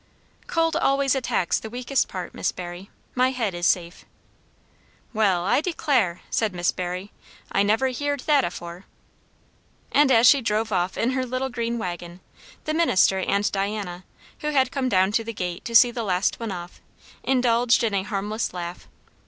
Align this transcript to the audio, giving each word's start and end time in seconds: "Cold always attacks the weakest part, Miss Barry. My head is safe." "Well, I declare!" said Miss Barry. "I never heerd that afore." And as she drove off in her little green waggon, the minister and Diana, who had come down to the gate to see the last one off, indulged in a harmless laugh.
"Cold 0.47 0.75
always 0.75 1.13
attacks 1.13 1.59
the 1.59 1.69
weakest 1.69 2.07
part, 2.07 2.33
Miss 2.33 2.51
Barry. 2.51 2.89
My 3.13 3.29
head 3.29 3.53
is 3.53 3.67
safe." 3.67 4.03
"Well, 5.13 5.45
I 5.45 5.61
declare!" 5.61 6.21
said 6.31 6.55
Miss 6.55 6.71
Barry. 6.71 7.11
"I 7.51 7.61
never 7.61 7.89
heerd 7.89 8.21
that 8.21 8.43
afore." 8.43 8.85
And 9.91 10.11
as 10.11 10.25
she 10.25 10.41
drove 10.41 10.71
off 10.71 10.97
in 10.97 11.11
her 11.11 11.23
little 11.23 11.49
green 11.49 11.77
waggon, 11.77 12.19
the 12.65 12.73
minister 12.73 13.19
and 13.19 13.51
Diana, 13.51 14.03
who 14.39 14.47
had 14.49 14.71
come 14.71 14.89
down 14.89 15.11
to 15.11 15.23
the 15.23 15.33
gate 15.33 15.63
to 15.65 15.75
see 15.75 15.91
the 15.91 16.01
last 16.01 16.39
one 16.39 16.51
off, 16.51 16.81
indulged 17.21 17.83
in 17.83 17.93
a 17.93 18.01
harmless 18.01 18.55
laugh. 18.55 18.87